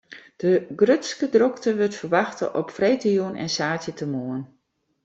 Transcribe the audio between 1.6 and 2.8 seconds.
wurdt ferwachte op